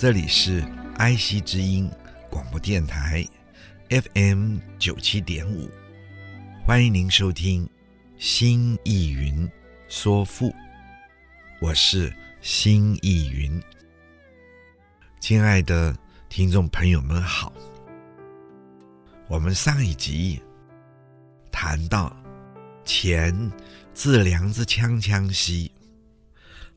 [0.00, 1.90] 这里是爱惜之音
[2.30, 3.26] 广播电台
[3.88, 5.68] ，FM 九七点五，
[6.64, 7.66] 欢迎您收听
[8.16, 9.50] 《新艺云
[9.88, 10.50] 说赋》，
[11.60, 13.60] 我是新艺云。
[15.18, 15.92] 亲爱的
[16.28, 17.52] 听众朋友们好，
[19.26, 20.40] 我们上一集
[21.50, 22.16] 谈到
[22.84, 23.50] 前
[23.92, 25.72] 自良之锵锵兮，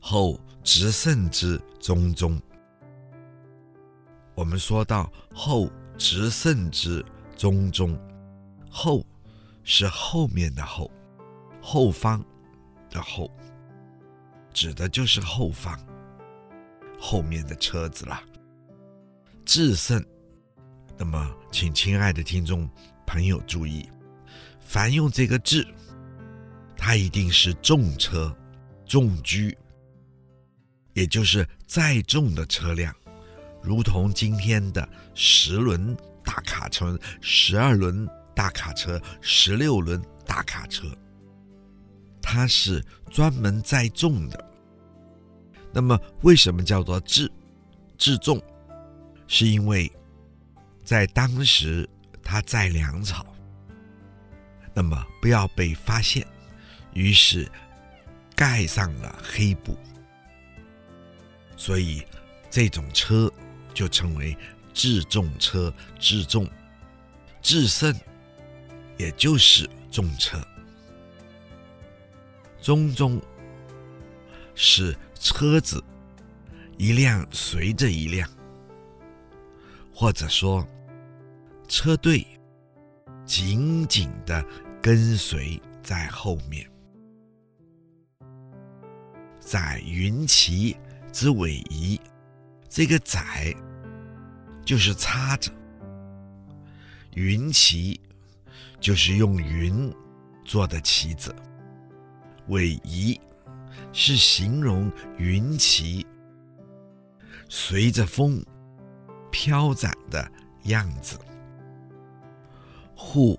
[0.00, 2.36] 后直胜之中中。
[4.34, 7.04] 我们说到后直胜之
[7.36, 7.98] 中中，
[8.70, 9.04] 后
[9.62, 10.90] 是后面的后，
[11.60, 12.24] 后方
[12.90, 13.30] 的后，
[14.52, 15.78] 指的就是后方
[16.98, 18.22] 后面的车子啦。
[19.44, 20.04] 至胜，
[20.96, 22.68] 那么请亲爱的听众
[23.06, 23.88] 朋友注意，
[24.60, 25.66] 凡用这个至，
[26.76, 28.34] 它一定是重车、
[28.86, 29.54] 重车，
[30.94, 32.94] 也就是载重的车辆。
[33.62, 40.86] 如同今天的十轮大卡车、十二轮大卡车、十六轮大卡车，
[42.20, 44.52] 它是专门载重的。
[45.72, 47.30] 那么，为什么叫做制
[47.96, 48.42] 制重，
[49.28, 49.90] 是因为
[50.84, 51.88] 在当时
[52.22, 53.24] 它载粮草，
[54.74, 56.26] 那么不要被发现，
[56.94, 57.50] 于是
[58.34, 59.78] 盖上了黑布，
[61.56, 62.02] 所以
[62.50, 63.32] 这种车。
[63.74, 64.36] 就称为
[64.72, 66.48] 至重车，至重，
[67.40, 67.94] 至胜，
[68.96, 70.38] 也就是重车。
[72.60, 73.20] 中中
[74.54, 75.82] 是车子
[76.78, 78.28] 一辆随着一辆，
[79.92, 80.66] 或者说
[81.66, 82.26] 车队
[83.24, 84.44] 紧紧的
[84.80, 86.70] 跟随在后面，
[89.40, 90.76] 载云旗
[91.12, 92.00] 之尾仪。
[92.74, 93.54] 这个载
[94.64, 95.52] 就是插着，
[97.12, 98.00] 云旗
[98.80, 99.94] 就是用云
[100.42, 101.34] 做的旗子，
[102.48, 103.20] 尾夷
[103.92, 106.06] 是形容云旗
[107.50, 108.42] 随着风
[109.30, 110.32] 飘展的
[110.62, 111.18] 样子。
[112.96, 113.38] 户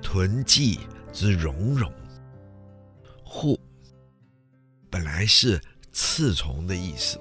[0.00, 0.78] 豚骑
[1.12, 1.92] 之茸茸，
[3.24, 3.58] 户
[4.88, 7.18] 本来是刺虫的意思。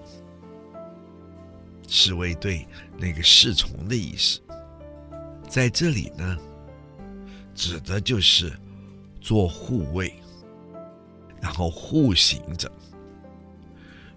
[1.88, 4.42] 侍卫队那个侍从的意思，
[5.48, 6.38] 在这里呢，
[7.54, 8.52] 指的就是
[9.22, 10.14] 做护卫，
[11.42, 12.72] 然后护行着。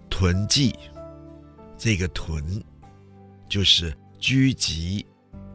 [0.09, 0.75] 豚骑，
[1.77, 2.43] 这个豚
[3.47, 5.05] 就是聚集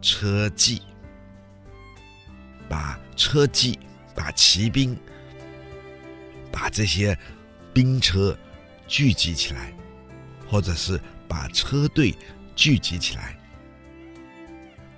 [0.01, 0.81] 车骑，
[2.69, 3.79] 把车骑，
[4.15, 4.97] 把骑兵，
[6.53, 7.19] 把这些
[7.73, 8.37] 兵车
[8.87, 9.73] 聚集起来，
[10.49, 11.01] 或者是。
[11.35, 12.15] 把车队
[12.55, 13.37] 聚集起来，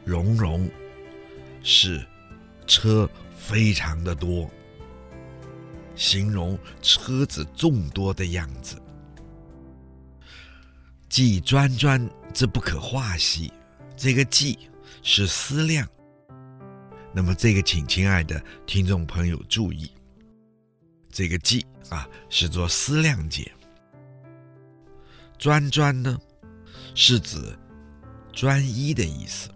[0.04, 0.69] 茸茸
[1.62, 2.06] 是
[2.66, 3.08] 车
[3.38, 4.50] 非常的多，
[5.94, 8.76] 形容车子众多的样子。
[11.08, 13.50] 骥专专之不可化兮，
[13.97, 14.58] 这个骥
[15.03, 15.88] 是思量。
[17.14, 19.91] 那么这个，请亲爱的听众朋友注意，
[21.10, 23.50] 这个骥啊是做思量解。
[25.38, 26.18] 专专呢，
[26.94, 27.56] 是指
[28.32, 29.50] 专一的意思，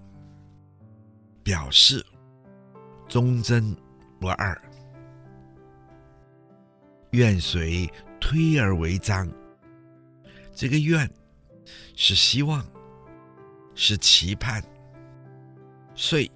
[1.43, 2.05] 表示
[3.09, 3.77] 忠贞
[4.19, 4.61] 不二。
[7.13, 7.91] 愿随
[8.21, 9.31] 推而为章，
[10.55, 11.11] 这个愿
[11.97, 12.65] 是希望，
[13.75, 14.63] 是期盼，
[15.95, 16.31] 遂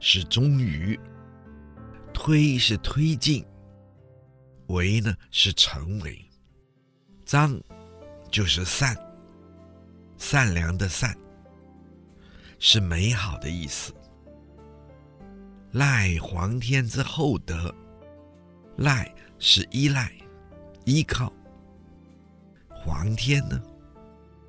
[0.00, 0.98] 是终于，
[2.12, 3.44] 推是推进，
[4.68, 6.24] 为呢是成为，
[7.24, 7.60] 章。
[8.30, 8.94] 就是善，
[10.18, 11.16] 善良的善，
[12.58, 13.94] 是美好的意思。
[15.72, 17.74] 赖皇天之厚德，
[18.76, 20.12] 赖是依赖、
[20.84, 21.32] 依靠。
[22.68, 23.62] 皇天呢，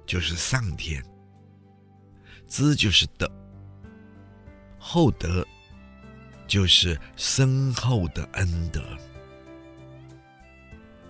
[0.05, 1.03] 就是上天。
[2.47, 3.29] 知就是德，
[4.79, 5.45] 厚德
[6.47, 8.81] 就是深厚的恩德。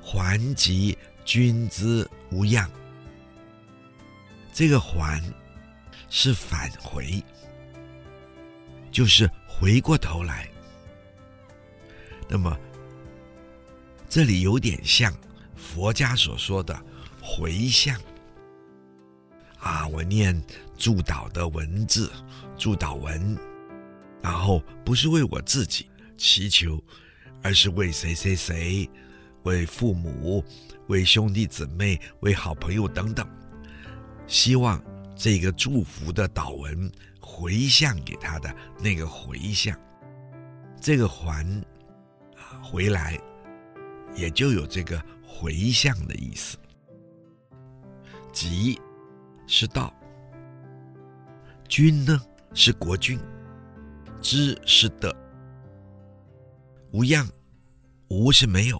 [0.01, 2.69] 还及君之无恙。
[4.53, 5.21] 这个“还”
[6.09, 7.23] 是返回，
[8.91, 10.49] 就是回过头来。
[12.27, 12.57] 那么，
[14.09, 15.13] 这里有点像
[15.55, 16.77] 佛家所说的
[17.21, 17.99] 回向
[19.59, 19.87] 啊。
[19.87, 20.39] 我念
[20.77, 22.11] 祝祷的文字，
[22.57, 23.37] 祝祷文，
[24.21, 26.83] 然后不是为我自己祈求，
[27.41, 28.89] 而是为谁谁谁，
[29.43, 30.43] 为父母，
[30.87, 33.27] 为兄弟姊妹，为好朋友等等。
[34.29, 34.79] 希望
[35.15, 36.89] 这个祝福的祷文
[37.19, 39.75] 回向给他的那个回向，
[40.79, 41.43] 这个还
[42.35, 43.19] 啊回来，
[44.15, 46.57] 也就有这个回向的意思。
[48.31, 48.79] 吉
[49.47, 49.91] 是道，
[51.67, 52.21] 君呢
[52.53, 53.19] 是国君，
[54.21, 55.13] 知是德，
[56.91, 57.27] 无恙，
[58.09, 58.79] 无是没有，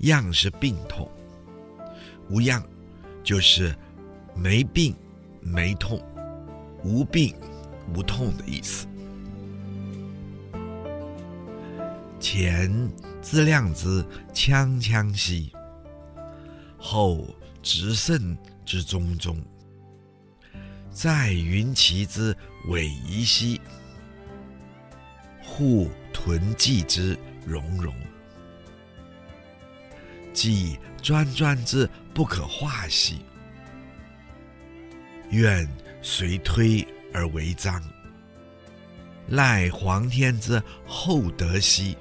[0.00, 1.08] 恙是病痛，
[2.28, 2.60] 无恙
[3.22, 3.72] 就是。
[4.34, 4.94] 没病，
[5.40, 6.02] 没痛，
[6.82, 7.34] 无病，
[7.94, 8.86] 无痛的意思。
[12.18, 12.90] 前
[13.20, 15.52] 自量之锵锵兮，
[16.78, 17.26] 后
[17.62, 19.40] 直胜之忠忠。
[20.90, 22.36] 在云其之
[22.66, 23.60] 逶迤兮，
[25.42, 27.94] 护屯骑之荣荣。
[30.32, 33.24] 既专专之不可化兮。
[35.32, 35.66] 愿
[36.02, 37.82] 随推而为章，
[39.28, 41.96] 赖皇天之厚德兮，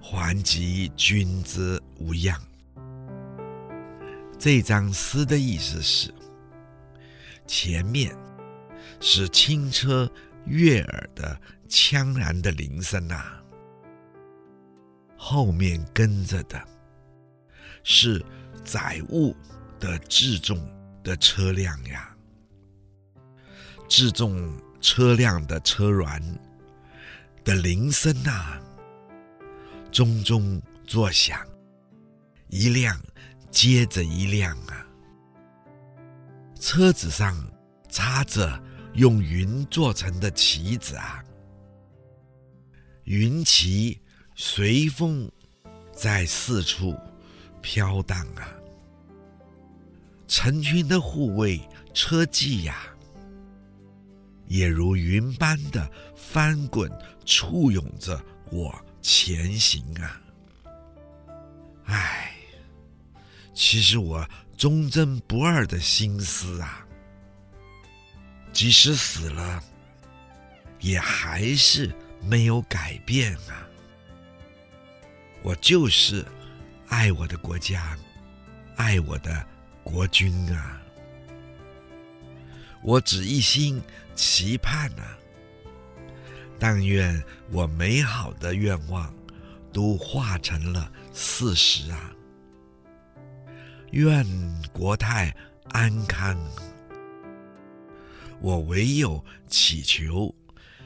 [0.00, 2.40] 还及君之无恙。
[4.38, 6.14] 这张诗的意思是：
[7.48, 8.16] 前面
[9.00, 10.08] 是轻车
[10.46, 11.36] 悦耳的
[11.68, 13.42] 锵然的铃声呐、啊，
[15.16, 16.62] 后面跟着的
[17.82, 18.24] 是
[18.62, 19.34] 载物
[19.80, 20.64] 的至重。
[21.02, 22.14] 的车辆呀，
[23.88, 26.38] 自重车辆的车轮
[27.44, 28.60] 的铃声呐，
[29.90, 31.40] 钟钟作响，
[32.48, 33.00] 一辆
[33.50, 34.86] 接着一辆啊。
[36.60, 37.34] 车子上
[37.88, 38.62] 插着
[38.92, 41.24] 用云做成的旗子啊，
[43.04, 43.98] 云旗
[44.36, 45.30] 随风
[45.92, 46.94] 在四处
[47.62, 48.59] 飘荡啊。
[50.30, 51.60] 成群的护卫
[51.92, 52.86] 车骑呀，
[54.46, 56.88] 也如云般的翻滚
[57.26, 58.72] 簇拥着我
[59.02, 60.22] 前行啊！
[61.86, 62.32] 唉，
[63.52, 64.24] 其实我
[64.56, 66.86] 忠贞不二的心思啊，
[68.52, 69.60] 即使死了，
[70.78, 71.92] 也还是
[72.22, 73.66] 没有改变啊！
[75.42, 76.24] 我就是
[76.86, 77.98] 爱我的国家，
[78.76, 79.44] 爱我的。
[79.82, 80.80] 国君啊，
[82.82, 83.82] 我只一心
[84.14, 85.18] 期盼、啊，
[86.58, 89.12] 但愿我美好的愿望
[89.72, 92.12] 都化成了事实啊！
[93.92, 94.24] 愿
[94.72, 95.34] 国泰
[95.70, 96.38] 安康，
[98.40, 100.32] 我唯有祈求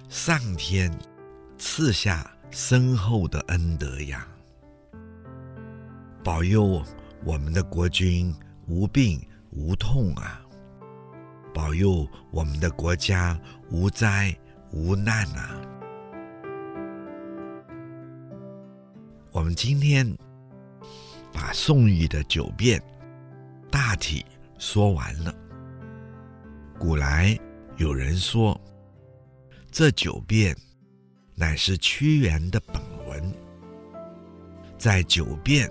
[0.09, 0.97] 上天
[1.59, 4.27] 赐下深厚的恩德呀，
[6.23, 6.83] 保佑
[7.25, 8.35] 我们的国君。
[8.67, 10.41] 无病无痛啊！
[11.53, 13.39] 保佑我们的国家
[13.71, 14.37] 无灾
[14.73, 15.61] 无难啊！
[19.31, 20.07] 我们今天
[21.33, 22.83] 把宋玉的九变
[23.71, 24.25] 大体
[24.59, 25.35] 说完了。
[26.79, 27.39] 古来
[27.77, 28.61] 有人说，
[29.71, 30.57] 这九变
[31.35, 33.33] 乃是屈原的本文。
[34.79, 35.71] 在九变，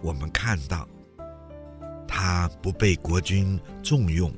[0.00, 0.88] 我们看到。
[2.06, 4.32] 他不被国君重用，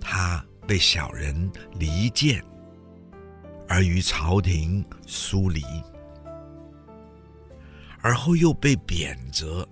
[0.00, 2.42] 他被小人离间，
[3.68, 5.62] 而与朝廷疏离，
[8.00, 9.66] 而后又被贬谪。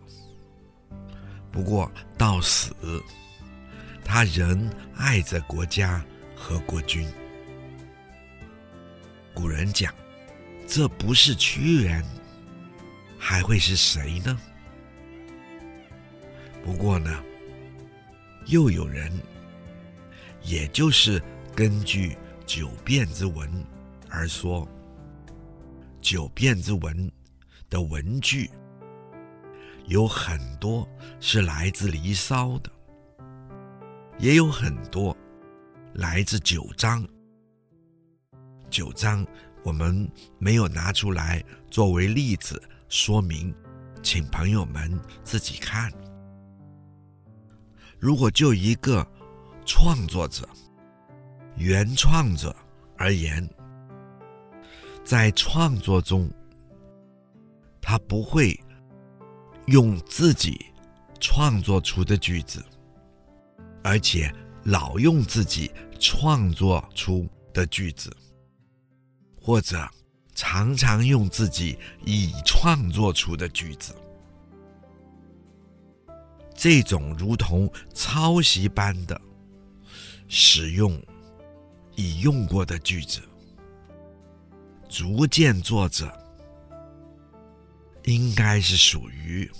[1.50, 2.74] 不过到死，
[4.04, 6.04] 他仍爱着国家
[6.34, 7.08] 和国君。
[9.34, 9.94] 古人讲，
[10.66, 12.04] 这不是屈原，
[13.18, 14.38] 还会是谁呢？
[16.66, 17.22] 不过呢，
[18.46, 19.08] 又有人，
[20.42, 21.22] 也就是
[21.54, 23.48] 根据九变之文
[24.10, 24.66] 而说，
[26.00, 27.08] 九变之文
[27.70, 28.50] 的文句
[29.84, 30.84] 有很多
[31.20, 32.70] 是来自《离骚》的，
[34.18, 35.16] 也有很多
[35.94, 37.06] 来自九章。
[38.68, 39.24] 九章
[39.62, 43.54] 我们没有拿出来作为例子说明，
[44.02, 45.92] 请朋友们自己看。
[47.98, 49.06] 如果就一个
[49.64, 50.48] 创作者、
[51.56, 52.54] 原创者
[52.96, 53.48] 而言，
[55.04, 56.30] 在创作中，
[57.80, 58.58] 他不会
[59.66, 60.64] 用自己
[61.20, 62.64] 创作出的句子，
[63.82, 68.14] 而且老用自己创作出的句子，
[69.40, 69.88] 或者
[70.34, 73.94] 常常用自己已创作出的句子。
[76.56, 79.20] 这种如同抄袭般的
[80.26, 81.00] 使用
[81.94, 83.20] 已用过的句子，
[84.88, 86.10] 逐渐作者
[88.04, 89.50] 应该是属于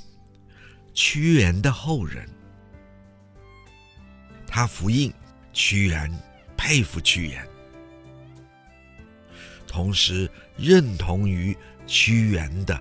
[0.94, 2.28] 屈原的后人，
[4.46, 5.12] 他复印
[5.52, 6.10] 屈原，
[6.56, 7.46] 佩服屈原，
[9.66, 12.80] 同时认同于屈原的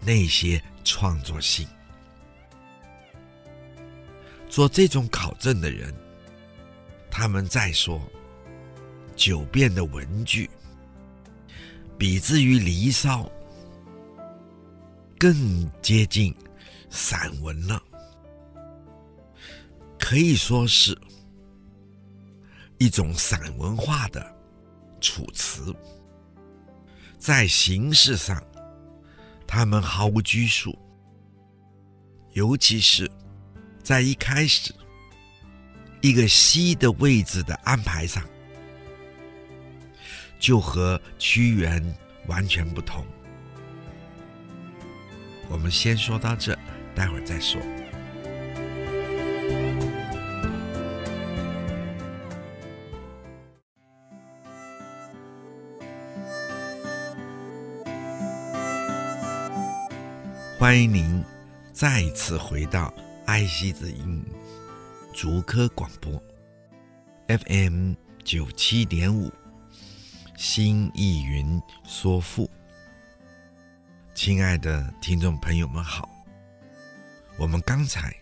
[0.00, 1.66] 那些创作性。
[4.52, 5.94] 做这种考证的人，
[7.10, 7.98] 他们在说
[9.16, 10.50] 《九变》的文句，
[11.96, 13.22] 比之于《离骚》
[15.18, 16.34] 更接近
[16.90, 17.82] 散文了，
[19.98, 20.94] 可以说是
[22.76, 24.36] 一种散文化的
[25.00, 25.74] 楚辞。
[27.16, 28.38] 在形式上，
[29.46, 30.78] 他们毫无拘束，
[32.32, 33.10] 尤其是。
[33.82, 34.72] 在一开始，
[36.00, 38.22] 一个“西”的位置的安排上，
[40.38, 41.82] 就和屈原
[42.26, 43.04] 完全不同。
[45.48, 46.56] 我们先说到这，
[46.94, 47.60] 待会儿再说。
[60.56, 61.22] 欢迎您
[61.72, 62.94] 再一次回到。
[63.24, 64.22] 爱惜之音，
[65.14, 66.20] 竹科广播
[67.28, 69.30] ，FM 九七点五，
[70.36, 72.50] 新意云说赋。
[74.12, 76.08] 亲爱的听众朋友们好，
[77.38, 78.14] 我们刚才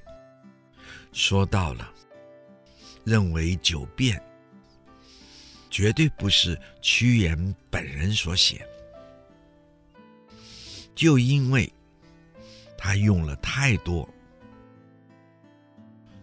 [1.12, 1.90] 说到了，
[3.02, 4.16] 认为《九变》
[5.70, 8.64] 绝对不是屈原本人所写，
[10.94, 11.72] 就因为
[12.76, 14.08] 他用了太多。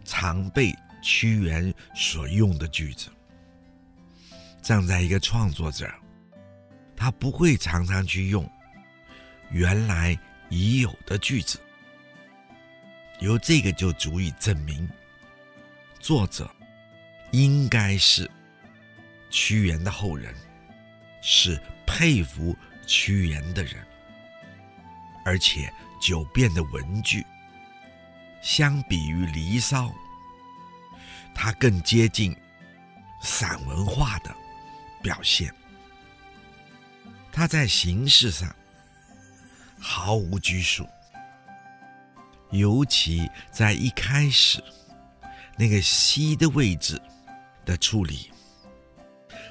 [0.08, 0.74] 常被
[1.04, 3.10] 屈原所用的句子，
[4.62, 5.88] 站在一个创作者，
[6.96, 8.50] 他不会常常去用
[9.52, 10.18] 原来
[10.50, 11.60] 已有的句子。
[13.20, 14.90] 由这个就足以证明，
[16.00, 16.50] 作者
[17.32, 18.30] 应该是
[19.30, 20.34] 屈原的后人，
[21.22, 23.86] 是佩服屈原的人，
[25.26, 25.68] 而且
[26.08, 27.26] 《九变》的文句。
[28.48, 29.88] 相比于《离骚》，
[31.36, 32.34] 它更接近
[33.22, 34.34] 散文化的
[35.04, 35.54] 表现。
[37.30, 38.56] 它在形式上
[39.78, 40.88] 毫无拘束，
[42.52, 44.64] 尤其在一开始
[45.58, 47.00] 那个“西”的位置
[47.66, 48.32] 的处理，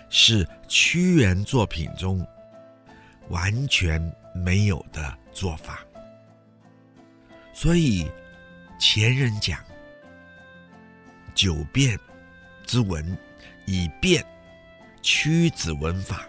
[0.08, 2.26] 是屈原作品中
[3.28, 4.00] 完全
[4.34, 5.80] 没有的做法，
[7.52, 8.10] 所以。
[8.78, 9.58] 前人讲，
[11.34, 11.98] 九变
[12.66, 13.16] 之文
[13.64, 14.24] 以变
[15.02, 16.26] 屈子文法，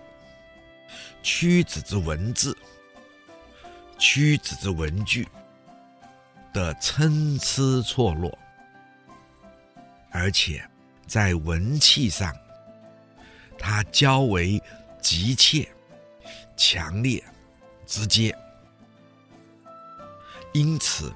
[1.21, 2.57] 屈子之文字，
[3.99, 5.27] 屈子之文句
[6.53, 8.37] 的参差错落，
[10.09, 10.65] 而且
[11.05, 12.33] 在文气上，
[13.59, 14.61] 它较为
[15.01, 15.67] 急切、
[16.55, 17.21] 强烈、
[17.85, 18.33] 直接，
[20.53, 21.13] 因此。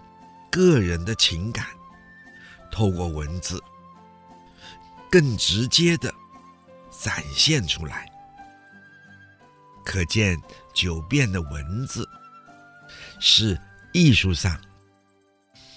[0.52, 1.66] 个人的情感
[2.70, 3.64] 透过文字
[5.10, 6.14] 更直接的
[6.92, 8.08] 展现出来，
[9.86, 10.38] 可见
[10.74, 12.08] 九变的文字
[13.20, 13.60] 是
[13.94, 14.60] 艺术上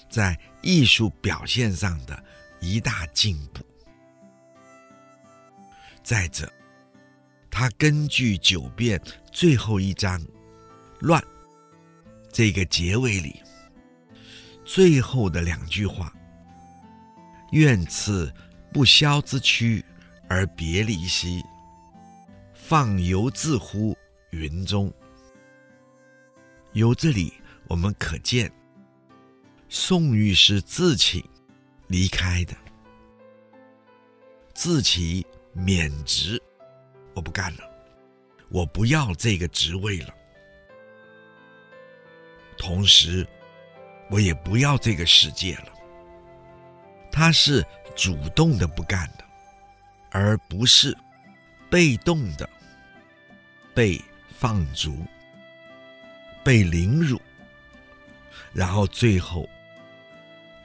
[0.09, 2.23] 在艺术表现上的
[2.59, 3.65] 一大进步。
[6.03, 6.51] 再者，
[7.49, 9.01] 他根据九变
[9.31, 10.21] 最后一章
[10.99, 11.23] “乱”
[12.31, 13.41] 这个结尾里。
[14.65, 16.11] 最后的两句话
[17.53, 18.33] ：“愿赐
[18.73, 19.85] 不肖之躯
[20.27, 21.43] 而别离兮，
[22.53, 23.95] 放游自乎
[24.31, 24.91] 云中。”
[26.73, 27.31] 由这里
[27.67, 28.51] 我们可见，
[29.69, 31.23] 宋玉是自请
[31.87, 32.55] 离开的，
[34.55, 36.41] 自请免职，
[37.13, 37.63] 我不干了，
[38.49, 40.13] 我不要这个职位了。
[42.57, 43.25] 同时。
[44.09, 45.67] 我也不要这个世界了。
[47.11, 49.23] 他是主动的不干的，
[50.11, 50.95] 而不是
[51.69, 52.49] 被动的
[53.73, 54.01] 被
[54.37, 55.05] 放逐、
[56.43, 57.21] 被凌辱，
[58.53, 59.49] 然后最后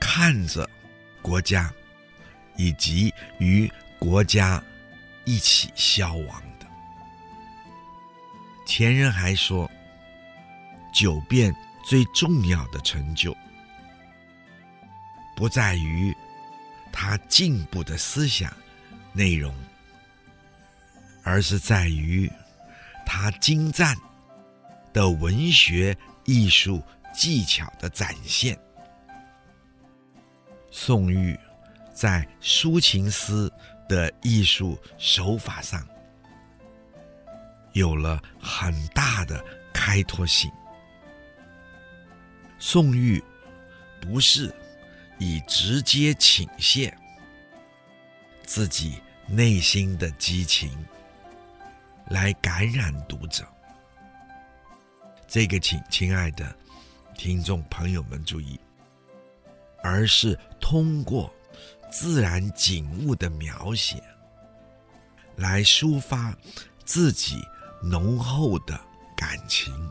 [0.00, 0.68] 看着
[1.23, 1.73] 国家
[2.56, 4.62] 以及与国家
[5.25, 6.66] 一起消亡的。
[8.66, 9.70] 前人还说，
[10.92, 11.54] 九变
[11.90, 13.37] 最重要的成就，
[15.35, 16.16] 不在于
[16.92, 18.49] 他进步的思想
[19.12, 19.52] 内容，
[21.25, 22.30] 而是在于
[23.04, 23.97] 他精湛
[24.92, 26.80] 的文学艺术
[27.12, 28.56] 技巧的展现。
[30.70, 31.37] 宋玉
[31.92, 33.50] 在抒情诗
[33.88, 35.85] 的艺术手法上
[37.73, 39.44] 有了很大的
[39.75, 40.49] 开拓性。
[42.62, 43.23] 宋玉
[44.02, 44.55] 不是
[45.19, 46.93] 以直接倾泻
[48.45, 50.71] 自己内心的激情
[52.09, 53.47] 来感染读者，
[55.26, 56.55] 这个请亲爱的
[57.14, 58.61] 听众朋友们注意，
[59.83, 61.33] 而是通过
[61.90, 64.02] 自然景物的描写
[65.37, 66.37] 来抒发
[66.85, 67.43] 自己
[67.83, 68.79] 浓厚的
[69.17, 69.90] 感情。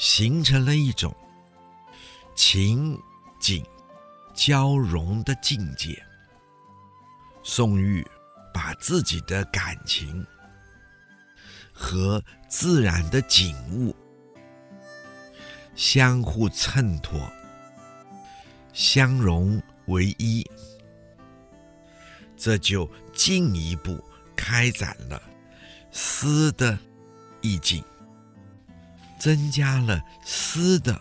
[0.00, 1.14] 形成了一种
[2.34, 2.98] 情
[3.38, 3.62] 景
[4.32, 6.02] 交融的境界。
[7.42, 8.02] 宋玉
[8.50, 10.26] 把自己的感情
[11.70, 13.94] 和自然的景物
[15.76, 17.30] 相互衬托、
[18.72, 20.42] 相融为一，
[22.38, 24.02] 这就进一步
[24.34, 25.22] 开展了
[25.92, 26.78] 诗的
[27.42, 27.84] 意境。
[29.20, 30.98] 增加了诗的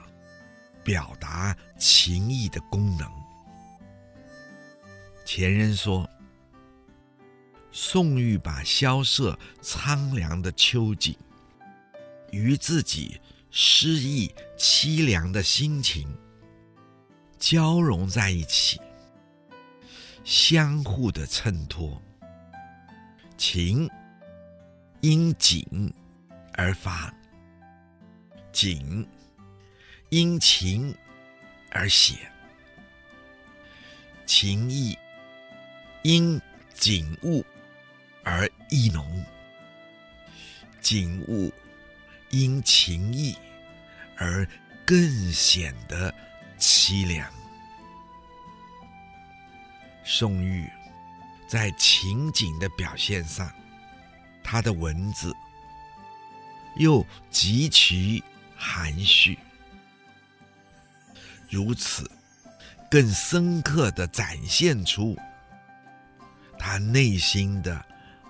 [0.84, 3.10] 表达情意的功能。
[5.24, 6.08] 前人说，
[7.72, 11.18] 宋玉把萧瑟苍凉的秋景
[12.32, 16.14] 与自己诗意凄凉的心情
[17.38, 18.82] 交融在一起，
[20.26, 22.02] 相互的衬托，
[23.38, 23.90] 情
[25.00, 25.94] 因景
[26.54, 27.14] 而发。
[28.62, 29.08] 景
[30.10, 30.94] 因情
[31.72, 32.30] 而写，
[34.26, 34.98] 情意
[36.04, 36.42] 因
[36.74, 37.46] 景物
[38.22, 39.24] 而意浓，
[40.82, 41.54] 景物
[42.32, 43.38] 因情意
[44.18, 44.46] 而
[44.86, 46.14] 更显得
[46.58, 47.32] 凄凉。
[50.04, 50.70] 宋玉
[51.48, 53.50] 在情景的表现上，
[54.44, 55.34] 他的文字
[56.76, 58.22] 又极其
[58.62, 59.40] 含蓄，
[61.50, 62.12] 如此，
[62.92, 65.18] 更深刻地展现出
[66.58, 67.86] 他内心的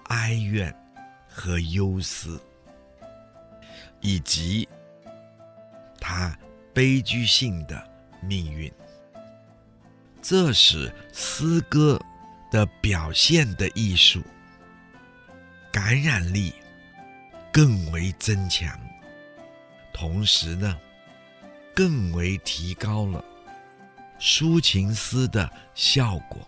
[0.09, 0.73] 哀怨
[1.27, 2.39] 和忧思，
[4.01, 4.69] 以及
[5.99, 6.37] 他
[6.73, 7.89] 悲剧性的
[8.21, 8.71] 命运。
[10.21, 11.99] 这使诗歌
[12.51, 14.21] 的表现的艺术
[15.71, 16.53] 感染力
[17.51, 18.79] 更为增强。
[19.99, 20.79] 同时呢，
[21.75, 23.21] 更为提高了
[24.17, 26.39] 抒情诗的效果，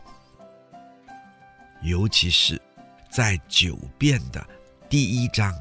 [1.81, 2.61] 尤其是
[3.09, 4.41] 在九变的
[4.89, 5.53] 第一章。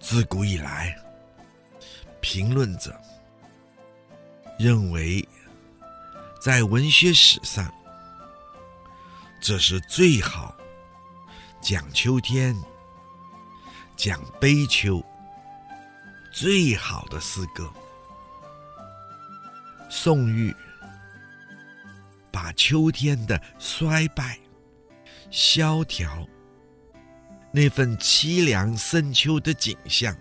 [0.00, 0.98] 自古以来，
[2.20, 3.00] 评论者
[4.58, 5.24] 认为，
[6.40, 7.72] 在文学史上，
[9.40, 10.52] 这是最好
[11.60, 12.56] 讲秋天、
[13.96, 15.00] 讲悲秋。
[16.38, 17.72] 最好的诗歌，
[19.88, 20.54] 宋玉
[22.30, 24.38] 把秋天的衰败、
[25.30, 26.28] 萧条，
[27.50, 30.14] 那份凄凉深秋的景象，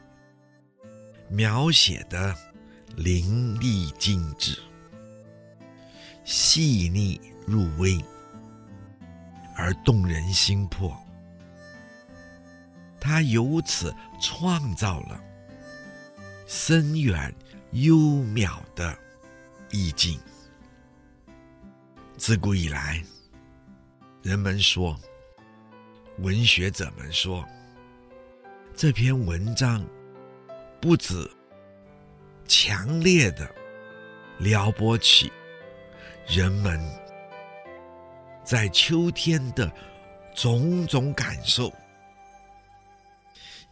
[1.27, 2.33] 描写得
[2.95, 4.57] 淋漓尽致、
[6.23, 8.01] 细腻入微，
[9.53, 10.97] 而动人心魄。
[13.01, 15.24] 他由此创造了。
[16.45, 17.33] 深远
[17.71, 18.97] 幽渺的
[19.71, 20.19] 意境。
[22.17, 23.03] 自古以来，
[24.21, 24.99] 人们说，
[26.19, 27.43] 文学者们说，
[28.75, 29.85] 这篇文章
[30.79, 31.29] 不止
[32.47, 33.49] 强烈的
[34.37, 35.31] 撩拨起
[36.27, 36.79] 人们
[38.43, 39.71] 在秋天的
[40.35, 41.73] 种种感受，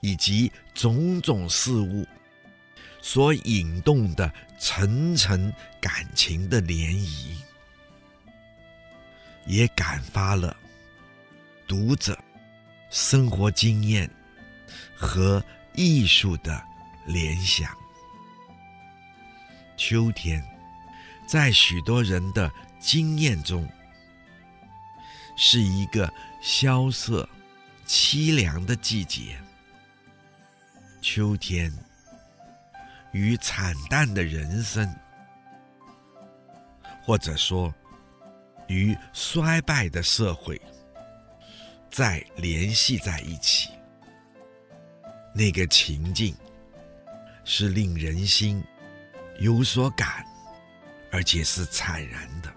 [0.02, 2.06] 以及种种事物。
[3.06, 7.36] 所引动的层层感情的涟漪，
[9.46, 10.56] 也感发了
[11.68, 12.18] 读者
[12.90, 14.10] 生活经验
[14.96, 16.64] 和艺术的
[17.06, 17.76] 联想。
[19.76, 20.42] 秋天，
[21.28, 23.70] 在许多人的经验中，
[25.36, 26.10] 是一个
[26.42, 27.28] 萧瑟、
[27.86, 29.38] 凄凉的季节。
[31.02, 31.70] 秋天，
[33.14, 34.94] 与惨淡的人生，
[37.04, 37.74] 或者说，
[38.68, 40.60] 与衰败的社会，
[41.90, 43.70] 再联系在一起，
[45.34, 46.36] 那个情境，
[47.46, 48.64] 是令人心
[49.40, 50.26] 有所感，
[51.12, 52.52] 而且是惨然的。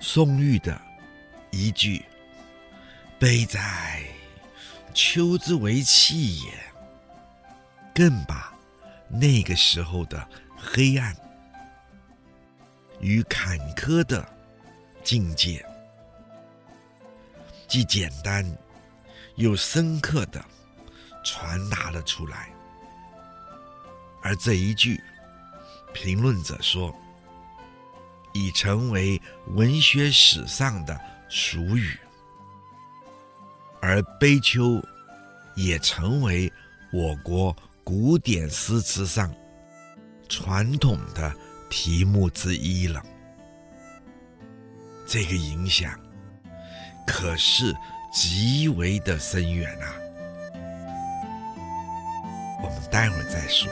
[0.00, 0.78] 宋玉的
[1.50, 2.04] 一句
[3.18, 4.02] “悲哉”。
[4.96, 6.52] 秋之为气也，
[7.94, 8.52] 更把
[9.08, 11.14] 那个时候的黑暗
[13.00, 14.26] 与坎坷的
[15.04, 15.64] 境界，
[17.68, 18.44] 既简单
[19.36, 20.44] 又深刻的
[21.22, 22.50] 传达了出来。
[24.22, 25.00] 而这一句，
[25.92, 26.92] 评论者说，
[28.32, 31.96] 已成为文学史上的俗语。
[33.80, 34.82] 而悲秋
[35.54, 36.50] 也成为
[36.90, 37.54] 我国
[37.84, 39.30] 古典诗词上
[40.26, 41.32] 传统的
[41.68, 43.04] 题目之一了。
[45.06, 45.92] 这个影响
[47.06, 47.74] 可是
[48.10, 49.92] 极为的深远啊！
[52.62, 53.68] 我们待会儿再说。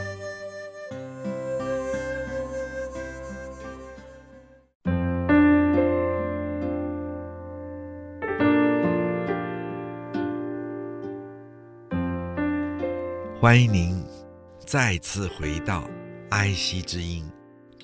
[13.41, 14.02] 欢迎您
[14.73, 15.87] 再次回到
[16.31, 17.31] 爱惜之音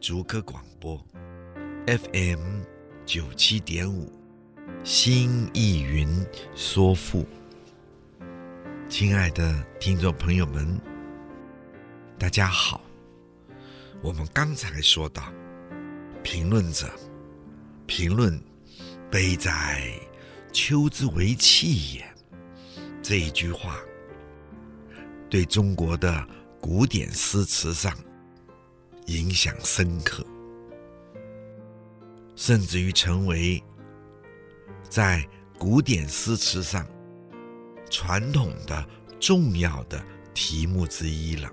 [0.00, 0.98] 竹科广播
[1.86, 2.62] FM
[3.04, 4.10] 九七点五，
[4.84, 6.08] 新艺云
[6.56, 7.26] 说赋。
[8.88, 10.80] 亲爱的听众朋友们，
[12.18, 12.80] 大家好。
[14.00, 15.30] 我们刚才说到，
[16.22, 16.90] 评论者
[17.84, 18.42] 评论
[19.12, 19.92] “悲哉，
[20.54, 22.04] 秋之为气也”
[23.04, 23.78] 这一句话。
[25.28, 26.26] 对中国的
[26.60, 27.96] 古典诗词上
[29.06, 30.24] 影响深刻，
[32.36, 33.62] 甚至于成为
[34.88, 35.26] 在
[35.58, 36.86] 古典诗词上
[37.88, 38.86] 传统的
[39.18, 41.50] 重要的题目之一了。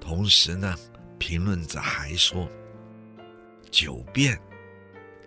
[0.00, 0.76] 同时呢，
[1.18, 2.48] 评论者还说
[3.70, 4.38] ：“九变，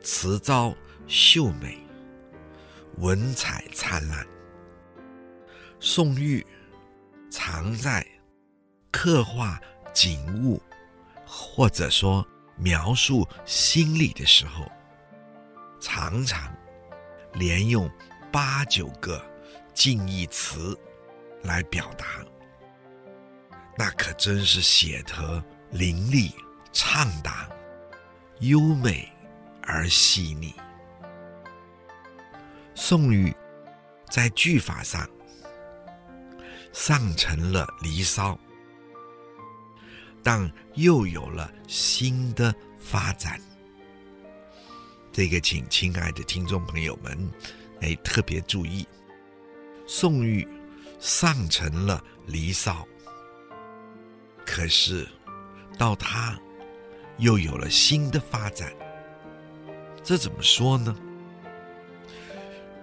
[0.04, 0.76] 词招
[1.08, 1.80] 秀美，
[2.98, 4.26] 文采灿烂。”
[5.80, 6.46] 宋玉。
[7.32, 8.06] 常在
[8.98, 9.60] 刻画
[9.94, 10.62] 景物，
[11.28, 14.66] 或者说描述心理的时候，
[15.82, 16.56] 常常
[17.34, 17.92] 连用
[18.32, 19.22] 八九个
[19.74, 20.80] 近义词
[21.44, 22.06] 来表达，
[23.78, 26.34] 那可真是写得凌厉、
[26.72, 27.50] 畅达、
[28.40, 29.12] 优美
[29.62, 30.56] 而细腻。
[32.74, 33.36] 宋玉
[34.10, 35.06] 在句法上。
[36.72, 38.32] 上承了《离骚》，
[40.26, 43.40] 但又有了新的发展。
[45.12, 47.32] 这个，请亲爱的听众朋友们，
[47.82, 48.88] 哎，特别注意，
[49.86, 50.48] 宋玉
[51.00, 52.86] 上承了《离骚》，
[54.44, 55.08] 可是
[55.78, 56.36] 到他
[57.20, 58.74] 又有了新的发展。
[60.04, 60.98] 这怎么说呢？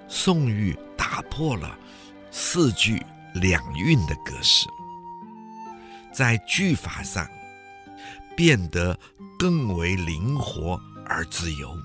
[0.09, 1.77] 宋玉打破了
[2.31, 3.03] 四句。
[3.37, 4.69] 两韵的格式，
[6.13, 7.29] 在句法上
[8.37, 8.99] 变得
[9.39, 11.77] 更为灵活而自由，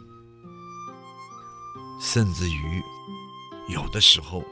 [2.01, 2.83] 甚至于
[3.69, 4.43] 有的时候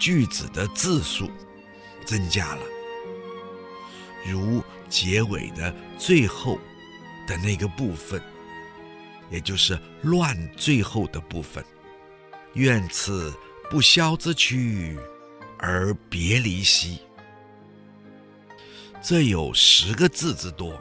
[0.00, 1.30] 句子的字数
[2.04, 2.62] 增加了，
[4.26, 6.58] 如结尾的最后
[7.26, 8.20] 的那个部分，
[9.30, 11.64] 也就是乱最后的部分，
[12.54, 13.32] 愿此
[13.70, 14.98] 不肖之躯。
[15.62, 16.98] 而别离兮，
[19.02, 20.78] 这有十个字之多。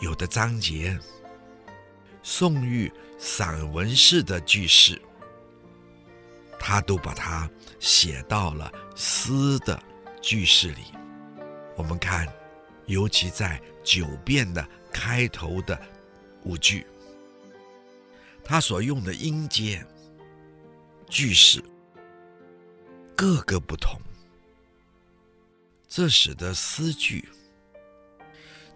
[0.00, 0.98] 有的章节，
[2.22, 5.00] 宋玉散文式的句式，
[6.60, 7.48] 他都把它
[7.80, 9.82] 写到了诗的
[10.20, 10.82] 句式里。
[11.76, 12.30] 我们看，
[12.86, 15.80] 尤其在九变的开头的
[16.42, 16.86] 五句，
[18.44, 19.84] 他所用的音阶、
[21.08, 21.64] 句式。
[23.16, 23.98] 各个不同，
[25.96, 27.24] 这使得诗句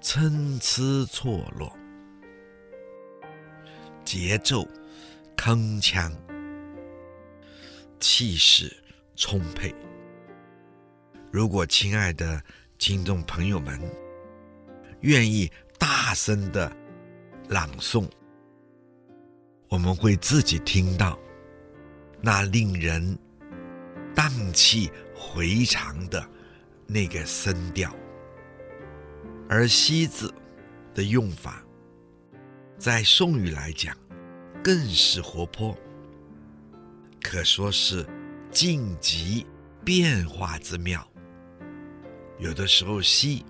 [0.01, 1.77] 参差错落，
[4.05, 4.65] 节奏
[5.37, 6.13] 铿锵，
[7.99, 8.73] 气势
[9.17, 9.75] 充沛。
[11.33, 12.41] 如果亲爱的
[12.79, 13.81] 听众朋友们
[15.01, 16.73] 愿意大声的
[17.49, 18.09] 朗诵，
[19.69, 21.19] 我们会自己听到
[22.21, 23.19] 那令人
[24.15, 26.25] 荡气回肠的
[26.91, 27.95] 那个声调。
[29.49, 30.33] 而“西”字
[30.95, 31.63] 的用法，
[32.79, 33.97] 在宋语来讲，
[34.65, 35.77] 更是活泼，
[37.23, 38.07] 可说是
[38.51, 39.47] 境极
[39.85, 41.07] 变化之妙。
[42.39, 43.45] 有的时候“西”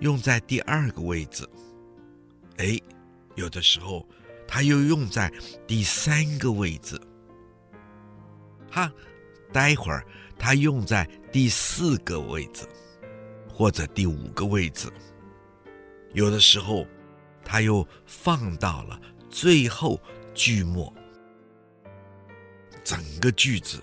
[0.00, 1.48] 用在第二个位置，
[2.58, 2.80] 哎，
[3.34, 4.06] 有的时候
[4.46, 5.32] 它又用在
[5.66, 7.00] 第三个位置，
[8.70, 8.92] 哈，
[9.52, 10.04] 待会儿
[10.38, 12.66] 它用在第四个位置，
[13.48, 14.88] 或者第五个位置。
[16.12, 16.86] 有的时候，
[17.44, 20.00] 他又放到了最后
[20.34, 20.92] 句末，
[22.82, 23.82] 整个句子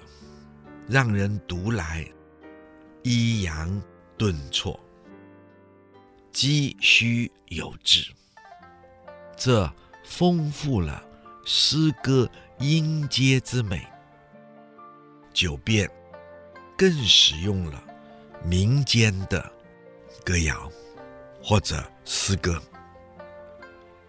[0.87, 2.05] 让人读来
[3.03, 3.81] 抑扬
[4.17, 4.79] 顿挫，
[6.31, 8.11] 积虚有致，
[9.35, 9.71] 这
[10.03, 11.03] 丰富了
[11.45, 12.27] 诗歌
[12.59, 13.85] 音阶之美。
[15.33, 15.89] 九变
[16.83, 17.81] 更使用了
[18.43, 19.49] 民间的
[20.25, 20.69] 歌谣。
[21.41, 22.61] 或者诗歌，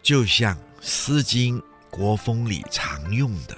[0.02, 3.56] 就像《诗经·国风》里常用的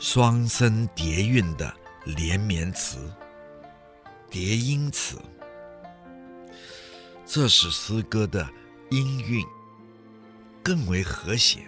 [0.00, 1.72] 双声叠韵的
[2.04, 3.12] 连绵词、
[4.30, 5.16] 叠音词，
[7.24, 8.48] 这使诗歌的
[8.90, 9.44] 音韵
[10.62, 11.60] 更为和谐，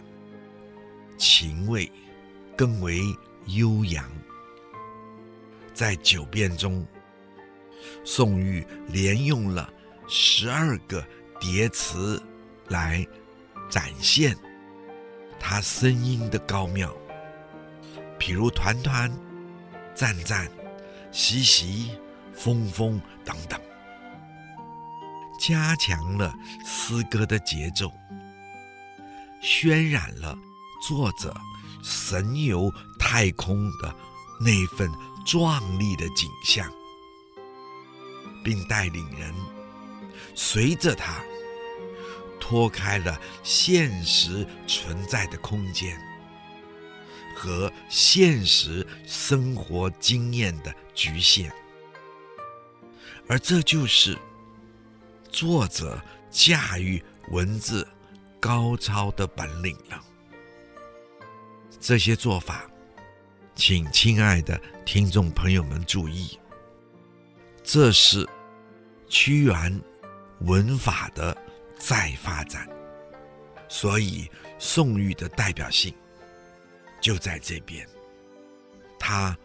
[1.17, 1.91] 情味
[2.57, 3.01] 更为
[3.47, 4.05] 悠扬。
[5.81, 6.87] 在九变中，
[8.05, 9.73] 宋玉连用了。
[10.07, 11.03] 十二个
[11.41, 12.23] 叠词
[12.69, 13.07] 来
[13.71, 14.37] 展现
[15.39, 16.95] 他声音的高妙，
[18.19, 19.11] 譬如“团团
[19.97, 20.47] ”“赞赞
[21.11, 21.93] ”“习习
[22.37, 23.59] ”“风风”等等，
[25.41, 26.35] 加强了
[26.67, 27.91] 诗歌的节奏，
[29.43, 30.37] 渲染了
[30.87, 31.35] 作者
[31.83, 33.95] 神游太空的
[34.39, 34.91] 那份
[35.25, 36.73] 壮丽的景象，
[38.45, 39.35] 并带领人。
[40.35, 41.23] 随着他
[42.39, 46.01] 脱开了现实存在的空间
[47.37, 51.53] 和现实生活经验的局限，
[53.29, 54.17] 而这就是
[55.31, 57.87] 作者驾驭文字
[58.39, 60.03] 高超的本领了。
[61.81, 62.70] 这些做法，
[63.61, 66.41] 请亲爱的听众朋友们注意，
[67.63, 68.27] 这是
[69.07, 69.81] 屈原。
[70.47, 71.37] 文法的
[71.79, 72.67] 再发展，
[73.69, 74.27] 所以
[74.59, 75.95] 宋玉的代表性
[77.03, 77.87] 就在这边。
[78.99, 79.37] 他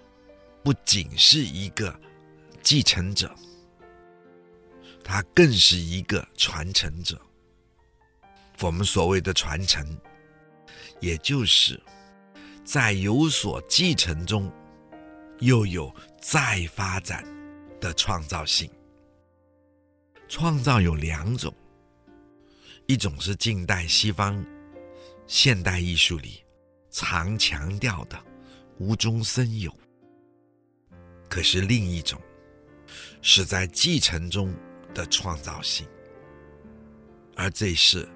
[0.63, 1.93] 不仅是一个
[2.62, 3.30] 继承者，
[5.04, 7.19] 他更是一个传承者。
[8.62, 9.86] 我们所谓的传承，
[11.01, 11.78] 也就是
[12.65, 14.51] 在有所继承中，
[15.39, 17.23] 又有再发展
[17.80, 18.67] 的创造性。
[20.28, 21.54] 创造有两种，
[22.88, 24.43] 一种是近代西方
[25.28, 26.43] 现代艺术里
[26.89, 28.19] 常强调的
[28.80, 29.71] 无中生有，
[31.30, 32.19] 可是另一种
[33.21, 34.51] 是在继承中
[34.91, 35.88] 的创造性，
[37.36, 38.10] 而这是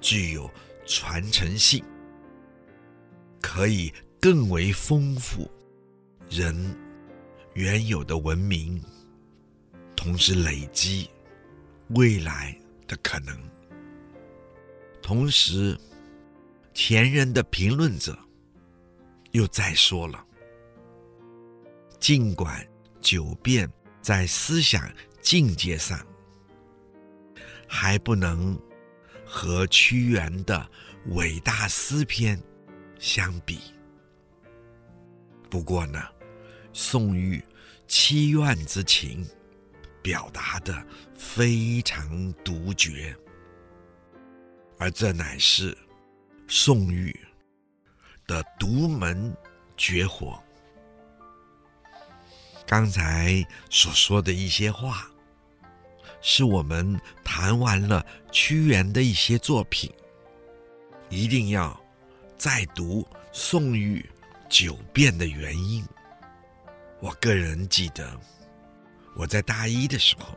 [0.00, 0.48] 具有
[0.86, 1.84] 传承性，
[3.42, 5.50] 可以更为丰富
[6.30, 6.54] 人
[7.52, 8.82] 原有的文明，
[9.94, 11.10] 同时累积。
[11.88, 13.38] 未来的可能。
[15.02, 15.78] 同时，
[16.72, 18.18] 前人的评论者
[19.32, 20.24] 又再说了：
[22.00, 22.66] 尽管
[22.98, 26.00] 九变在思想境界上
[27.68, 28.58] 还不能
[29.26, 30.66] 和屈原的
[31.08, 32.40] 伟大诗篇
[33.02, 33.58] 相比，
[35.50, 36.00] 不过呢，
[36.72, 37.44] 宋玉
[37.88, 39.26] 凄怨之情。
[40.00, 40.84] 表达的
[41.14, 43.16] 非常独绝，
[44.76, 45.78] 而这乃是
[46.48, 47.16] 宋玉
[48.26, 49.32] 的独门
[49.76, 50.42] 绝活。
[52.66, 55.08] 刚才所说的一些话，
[56.20, 59.88] 是我们谈完了屈原的一些作品，
[61.08, 61.80] 一定要
[62.42, 64.04] 再读宋玉
[64.48, 65.86] 九变的原因。
[66.98, 68.18] 我个人记得。
[69.14, 70.36] 我在大一的时候，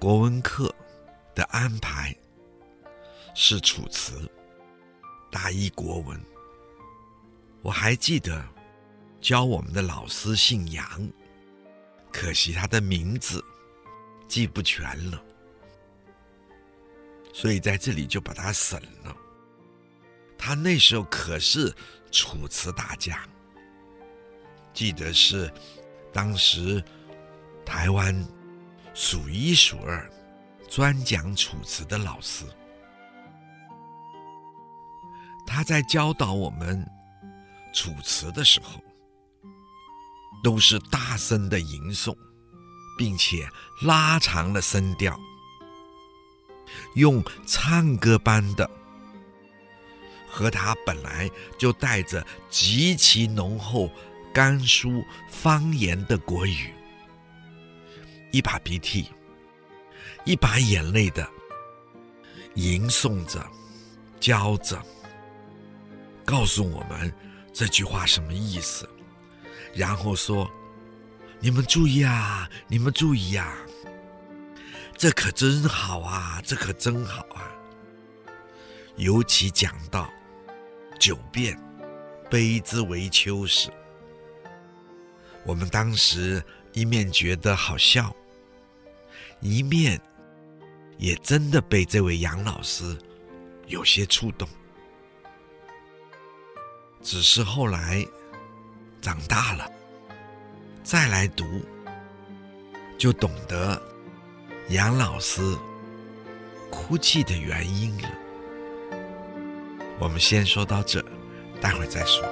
[0.00, 0.74] 国文课
[1.36, 2.12] 的安排
[3.32, 4.18] 是《楚辞》，
[5.30, 6.20] 大一国文。
[7.62, 8.44] 我还记得
[9.20, 11.08] 教我们的老师姓杨，
[12.12, 13.40] 可惜他的名字
[14.26, 15.22] 记不全了，
[17.32, 19.16] 所以在这里就把他省了。
[20.38, 21.74] 他那时候可是
[22.10, 23.20] 楚辞大家，
[24.72, 25.52] 记得是
[26.12, 26.82] 当时
[27.64, 28.14] 台湾
[28.94, 30.10] 数一数二
[30.68, 32.44] 专讲楚辞的老师。
[35.46, 36.84] 他在教导我们
[37.72, 38.82] 楚辞的时候，
[40.42, 42.16] 都是大声的吟诵，
[42.98, 43.48] 并且
[43.82, 45.18] 拉长了声调，
[46.94, 48.68] 用唱歌般的。
[50.36, 53.90] 和他本来就带着极其浓厚
[54.34, 56.74] 甘肃方言的国语，
[58.32, 59.08] 一把鼻涕
[60.26, 61.26] 一把眼泪的
[62.54, 63.42] 吟诵着、
[64.20, 64.78] 教着，
[66.22, 67.10] 告诉我们
[67.50, 68.86] 这句话什么意思，
[69.72, 70.50] 然后说
[71.40, 73.56] ：“你们注意啊，你们注意呀，
[74.98, 77.50] 这可真好啊，这可真好啊。”
[78.96, 80.06] 尤其讲到。
[80.98, 81.58] 九遍，
[82.30, 83.70] 悲之为秋时。
[85.44, 88.14] 我们当时一面觉得好笑，
[89.40, 90.00] 一面
[90.98, 92.96] 也真的被这位杨老师
[93.66, 94.48] 有些触动。
[97.02, 98.04] 只是后来
[99.00, 99.70] 长大了，
[100.82, 101.44] 再来读，
[102.98, 103.80] 就懂得
[104.70, 105.40] 杨老师
[106.68, 108.08] 哭泣的原因了。
[109.98, 111.04] 我们先说到这，
[111.60, 112.22] 待会儿再说。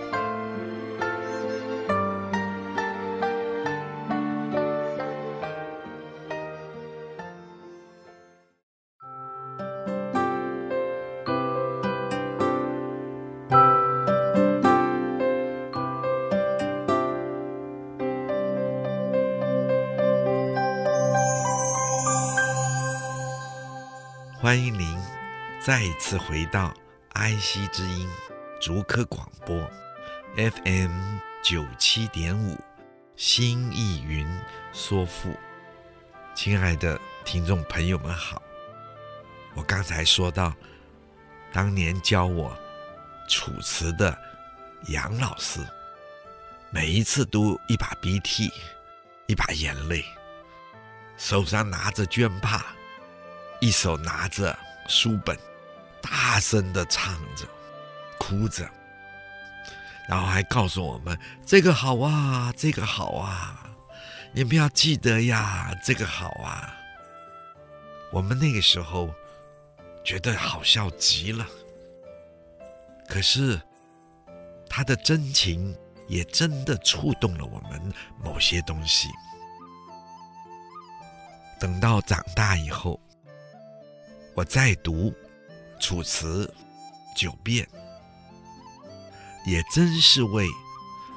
[24.41, 24.97] 欢迎您
[25.59, 26.73] 再一次回到。
[27.15, 28.09] 爱惜之音，
[28.61, 29.57] 竹科广播
[30.37, 30.91] ，FM
[31.45, 32.59] 九七点五，
[33.15, 34.29] 新意云
[34.73, 35.33] 说赋。
[36.35, 38.43] 亲爱的听众朋友们好，
[39.55, 40.53] 我刚才说到，
[41.53, 42.51] 当年教我
[43.33, 44.19] 《楚辞》的
[44.89, 45.65] 杨老师，
[46.71, 48.51] 每一次都一把鼻涕，
[49.29, 50.05] 一把眼泪，
[51.17, 52.67] 手上拿着绢帕，
[53.61, 55.39] 一手拿着书本。
[56.05, 57.49] 大声的唱着，
[58.19, 58.69] 哭着，
[60.07, 63.67] 然后还告诉我们：“这个好啊，这个好啊，
[64.33, 66.77] 你们要记得呀，这个好啊。”
[68.13, 69.13] 我们那个时候
[70.05, 71.47] 觉得好笑极了，
[73.09, 73.59] 可是
[74.69, 75.75] 他的真情
[76.07, 79.09] 也真的触动了我们某些东西。
[81.59, 83.01] 等到长大以后，
[84.35, 85.11] 我再读。
[85.85, 86.51] 楚辞
[87.15, 87.69] 九变，
[89.45, 90.49] 也真是为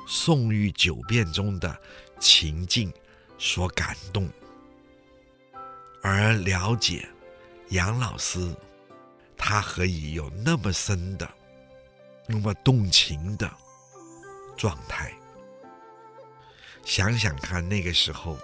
[0.06, 1.80] 宋玉九变中的
[2.20, 2.92] 情境
[3.38, 4.30] 所感动，
[6.04, 7.08] 而了解
[7.70, 8.54] 杨老师
[9.38, 11.26] 他何以有那么深的、
[12.28, 13.50] 那么动情的
[14.58, 15.14] 状态。
[16.84, 18.38] 想想看，那个时候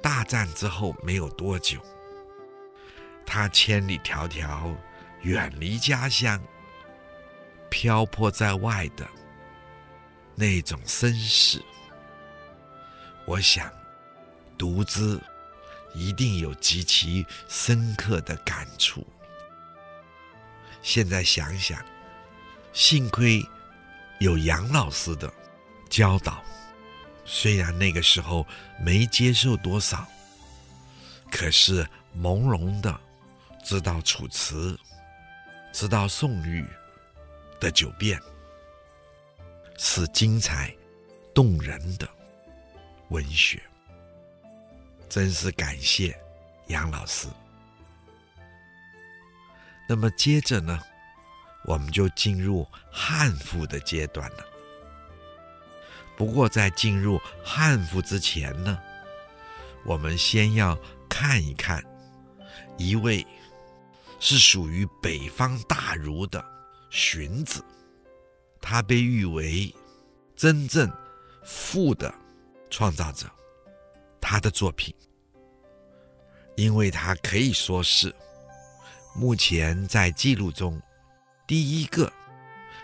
[0.00, 1.84] 大战之后没有多久。
[3.32, 4.74] 他千里迢迢
[5.22, 6.42] 远离家乡，
[7.70, 9.08] 漂泊在外的
[10.34, 11.62] 那种身世，
[13.24, 13.72] 我想
[14.58, 15.16] 读之
[15.94, 19.06] 一定有极其深刻的感触。
[20.82, 21.80] 现在想想，
[22.72, 23.46] 幸亏
[24.18, 25.32] 有杨老师的
[25.88, 26.42] 教导，
[27.24, 28.44] 虽然那个时候
[28.80, 30.04] 没接受多少，
[31.30, 31.86] 可是
[32.18, 33.00] 朦胧的。
[33.70, 34.76] 知道楚辞，
[35.70, 36.66] 知道宋玉
[37.60, 38.20] 的九变，
[39.78, 40.74] 是精彩
[41.32, 42.08] 动人的
[43.10, 43.62] 文学，
[45.08, 46.20] 真是感谢
[46.66, 47.28] 杨老师。
[49.88, 50.76] 那么接着呢，
[51.64, 54.44] 我们就进入汉赋的阶段了。
[56.16, 58.76] 不过在进入汉赋之前呢，
[59.84, 60.76] 我们先要
[61.08, 61.80] 看一看
[62.76, 63.24] 一位。
[64.20, 66.44] 是属于北方大儒的
[66.90, 67.64] 荀子，
[68.60, 69.74] 他被誉为
[70.36, 70.92] 真正
[71.42, 72.14] 赋的
[72.68, 73.26] 创造者，
[74.20, 74.94] 他的作品，
[76.54, 78.14] 因为他可以说是
[79.16, 80.80] 目前在记录中
[81.46, 82.12] 第一个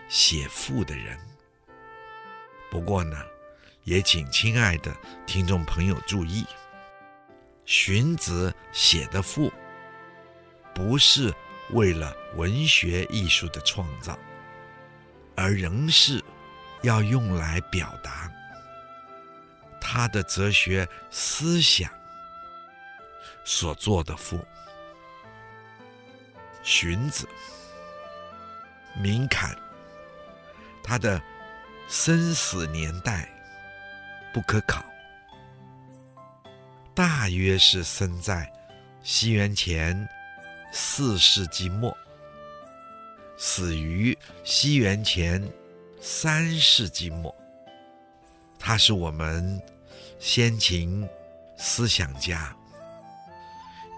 [0.08, 1.18] 写赋的人。
[2.70, 3.16] 不过呢，
[3.84, 6.46] 也请亲爱的听众朋友注意，
[7.66, 9.52] 荀子写的赋
[10.76, 11.32] 不是
[11.70, 14.16] 为了文学艺术的创造，
[15.34, 16.22] 而仍是
[16.82, 18.30] 要用来表达
[19.80, 21.90] 他的哲学思想
[23.42, 24.38] 所做的赋。
[26.62, 27.26] 荀子，
[28.94, 29.56] 明坎，
[30.84, 31.18] 他的
[31.88, 33.26] 生死年代
[34.34, 34.84] 不可考，
[36.94, 38.52] 大约是生在
[39.02, 40.06] 西元前
[40.78, 41.96] 四世纪末，
[43.38, 45.42] 死于西元前
[46.02, 47.34] 三世纪末。
[48.58, 49.58] 他是我们
[50.18, 51.08] 先秦
[51.56, 52.54] 思想家，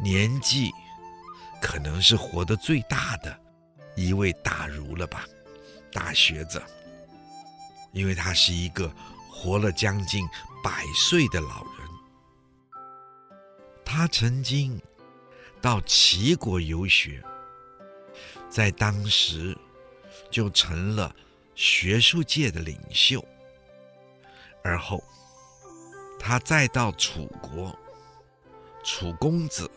[0.00, 0.70] 年纪
[1.60, 3.36] 可能是活得最大的
[3.96, 5.24] 一位大儒了吧，
[5.92, 6.62] 大学者。
[7.90, 8.88] 因为他是一个
[9.28, 10.24] 活了将近
[10.62, 11.88] 百岁的老人，
[13.84, 14.80] 他曾经
[15.60, 17.22] 到齐国游学，
[18.48, 19.56] 在当时
[20.30, 21.14] 就成了
[21.54, 23.24] 学术界的领袖。
[24.62, 25.02] 而后，
[26.18, 27.76] 他再到楚国，
[28.82, 29.70] 楚公子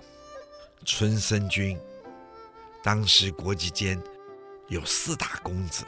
[0.86, 1.80] 春申君，
[2.84, 4.02] 当时国际间
[4.68, 5.86] 有四大公子，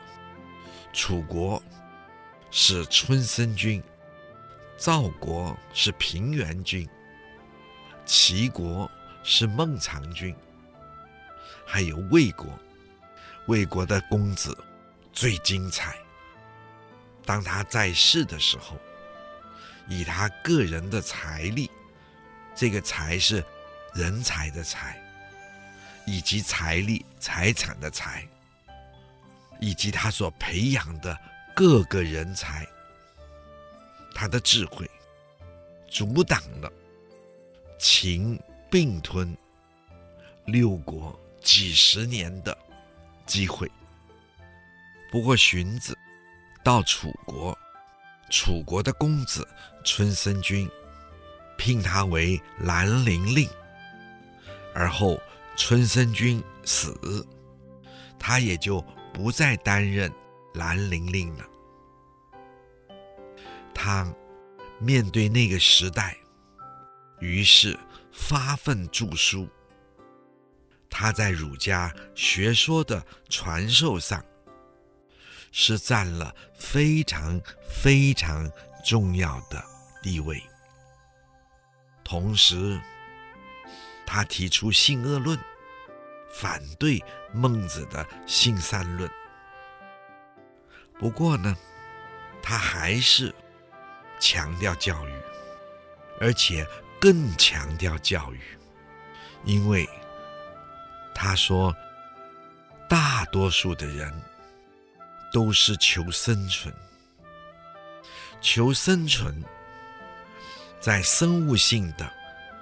[0.92, 1.62] 楚国。
[2.56, 3.82] 是春申君，
[4.78, 6.88] 赵国是平原君，
[8.06, 8.88] 齐国
[9.24, 10.36] 是孟尝君，
[11.66, 12.48] 还有魏国，
[13.48, 14.58] 魏国的公子
[15.12, 15.96] 最精彩。
[17.26, 18.78] 当他在世的时候，
[19.88, 21.72] 以他个人的财力，
[22.54, 23.44] 这个财是
[23.94, 25.02] 人才的才，
[26.06, 28.28] 以及财力财产的财，
[29.60, 31.18] 以及他所培养的。
[31.56, 32.68] 各个人才，
[34.16, 34.90] 他的智慧
[35.88, 36.74] 阻挡了
[37.78, 38.42] 秦
[38.74, 39.38] 并吞
[40.46, 42.58] 六国几十年的
[43.24, 43.70] 机会。
[45.12, 45.96] 不过，荀子
[46.64, 47.56] 到楚国，
[48.32, 49.48] 楚国的公子
[49.86, 50.68] 春申君
[51.56, 53.48] 聘他为兰陵令，
[54.74, 55.22] 而后
[55.56, 56.98] 春申君死，
[58.18, 60.12] 他也就不再担任。
[60.56, 61.46] 兰陵令了，
[63.72, 64.12] 他
[64.80, 66.16] 面对那个时代，
[67.20, 67.78] 于是
[68.14, 69.50] 发奋著书。
[70.90, 74.24] 他在儒家学说的传授上，
[75.52, 78.50] 是占了非常非常
[78.86, 79.62] 重要的
[80.04, 80.42] 地位。
[82.04, 82.80] 同时，
[84.06, 85.38] 他提出性恶论，
[86.32, 87.04] 反对
[87.34, 89.10] 孟子的性善论。
[91.00, 91.58] 不过呢，
[92.42, 93.34] 他还是
[94.20, 95.22] 强调教育，
[96.22, 96.68] 而且
[97.04, 98.40] 更强调教育，
[99.44, 99.86] 因为
[101.14, 101.76] 他说，
[102.88, 104.10] 大多数的人
[105.30, 106.74] 都是求生存，
[108.40, 109.44] 求生存，
[110.80, 112.10] 在生物性的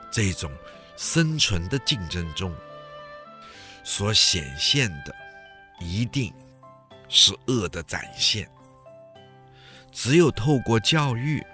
[0.09, 0.51] 这种
[0.97, 2.51] 生存的竞争中
[3.83, 5.13] 所显现的，
[5.79, 6.33] 一定。
[7.13, 8.49] 是恶的展现。
[9.91, 11.45] 只有透过教育，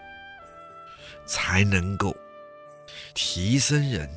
[1.26, 2.16] 才能够
[3.18, 4.08] 提升人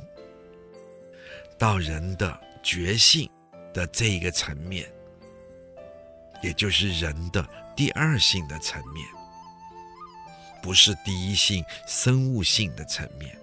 [1.59, 3.31] 到人的觉性
[3.73, 4.87] 的这一个层面，
[6.43, 9.07] 也就是人的第二性的层面，
[10.63, 13.35] 不是第一性生物性的层面。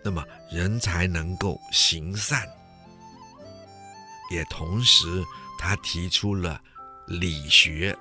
[0.00, 2.48] 那么人才能够行善，
[4.30, 5.04] 也同时。
[5.62, 6.58] 他提出了
[7.06, 7.94] 理学，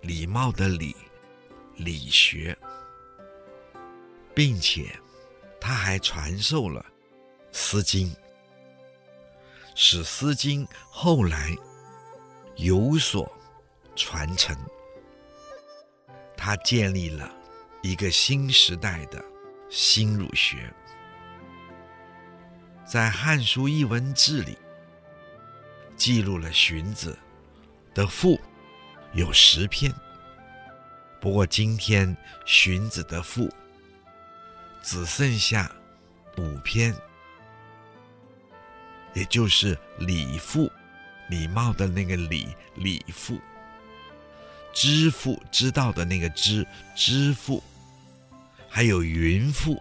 [0.00, 0.96] 礼貌的礼，
[1.76, 2.56] 理学，
[4.34, 4.98] 并且
[5.66, 6.80] 他还传授了
[7.50, 8.08] 《诗经》，
[9.74, 11.56] 使《诗经》后来
[12.54, 13.28] 有所
[13.96, 14.56] 传承。
[16.36, 17.28] 他建立了
[17.82, 19.20] 一个新时代的
[19.68, 20.72] 新儒学，
[22.86, 24.56] 在《汉书艺文志》里。
[25.96, 27.18] 记录了荀子
[27.92, 28.38] 的赋
[29.14, 29.92] 有十篇，
[31.20, 33.52] 不过今天荀子的赋
[34.86, 35.68] 只剩下
[36.38, 36.94] 五篇，
[39.14, 40.70] 也就是礼赋，
[41.28, 43.34] 礼貌的那个礼，礼赋；
[44.72, 46.64] 知赋，知道的那个知，
[46.94, 47.60] 知赋；
[48.68, 49.76] 还有云赋，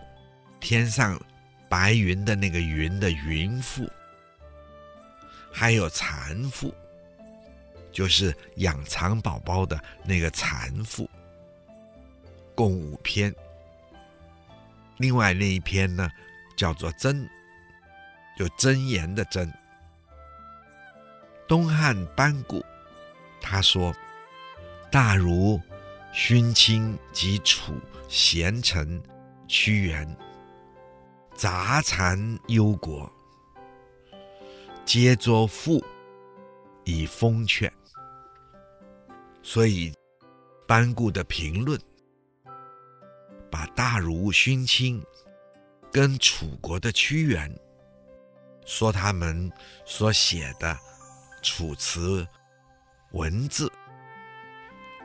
[0.59, 1.21] 天上
[1.69, 3.87] 白云的那个云的云妇，
[5.51, 6.73] 还有蚕妇，
[7.91, 11.07] 就是养蚕宝宝的那个蚕妇，
[12.55, 13.31] 共五篇。
[14.97, 16.09] 另外那一篇呢，
[16.55, 17.23] 叫做《真》，
[18.37, 19.51] 就真言的真。
[21.47, 22.63] 东汉班固
[23.41, 23.93] 他说
[24.89, 25.61] ：“大儒、
[26.11, 27.73] 勋卿及楚
[28.07, 29.01] 贤臣
[29.47, 30.17] 屈原，
[31.35, 33.11] 杂蚕忧国，
[34.85, 35.83] 皆作赋
[36.83, 37.71] 以奉劝。”
[39.43, 39.93] 所以
[40.65, 41.79] 班固的评论。
[43.55, 45.01] 把大儒勋卿
[45.89, 47.49] 跟楚国的屈原
[48.65, 49.49] 说他们
[49.85, 50.77] 所写的
[51.41, 52.27] 楚辞
[53.11, 53.71] 文字，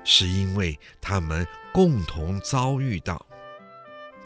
[0.03, 3.24] 是因为他们共同遭遇到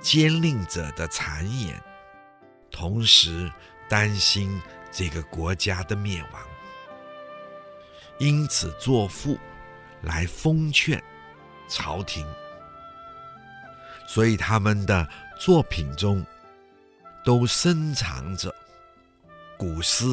[0.00, 1.78] 奸佞者的谗言，
[2.70, 3.52] 同时
[3.90, 4.58] 担心
[4.90, 6.42] 这个国家的灭亡，
[8.18, 9.38] 因此作赋
[10.00, 11.04] 来奉劝
[11.68, 12.26] 朝廷。
[14.06, 16.24] 所以他们的作品中
[17.24, 18.54] 都深藏着
[19.56, 20.04] 古诗，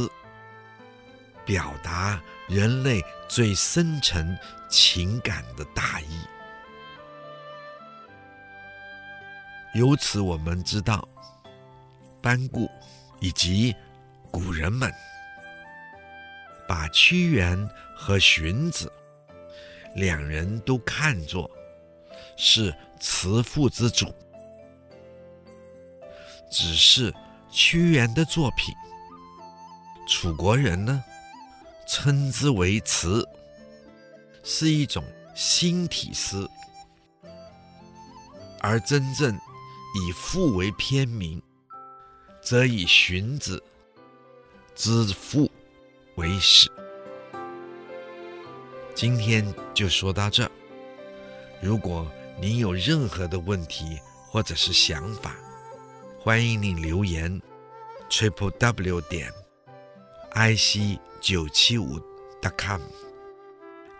[1.46, 4.38] 表达人类最深沉
[4.70, 6.22] 情感的大义。
[9.74, 11.08] 由此我们知道，
[12.22, 12.70] 班固
[13.20, 13.76] 以及
[14.30, 14.92] 古人们
[16.68, 18.92] 把屈原和荀子
[19.96, 21.50] 两人都看作
[22.44, 24.12] 是词赋之祖，
[26.50, 27.14] 只是
[27.52, 28.74] 屈原的作品，
[30.08, 31.04] 楚国人呢
[31.88, 33.24] 称之为词，
[34.42, 35.04] 是一种
[35.36, 36.50] 新体诗，
[38.60, 39.40] 而真正
[40.04, 41.40] 以赋为篇名，
[42.42, 43.64] 则以荀子
[44.74, 45.48] 之赋
[46.16, 46.72] 为始。
[48.96, 50.50] 今天就说到这，
[51.62, 52.12] 如果。
[52.40, 55.36] 您有任何的问题或者是想法，
[56.20, 57.42] 欢迎您留言
[58.10, 59.32] ：triple w 点
[60.32, 62.00] i c 九七五
[62.42, 62.82] dot com。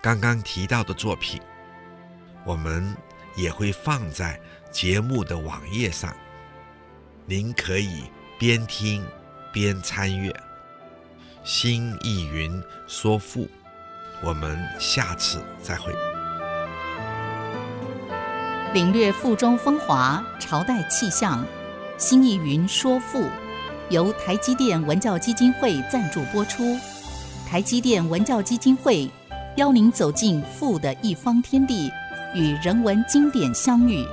[0.02, 1.40] 刚刚提到的作品，
[2.44, 2.96] 我们
[3.36, 4.40] 也会放在
[4.72, 6.16] 节目的网页上，
[7.26, 8.06] 您可以
[8.40, 9.06] 边听
[9.54, 10.34] 边参阅。
[11.44, 13.48] 新意云说赋，
[14.24, 16.11] 我们下次再会。
[18.74, 21.46] 领略赋中风华，朝代气象。
[21.98, 23.26] 新义云说赋，
[23.90, 26.64] 由台积电文教基金会赞助播出。
[27.46, 29.12] 台积电文教基金会
[29.58, 31.92] 邀您走进赋的一方天地，
[32.34, 34.06] 与人文经典相遇。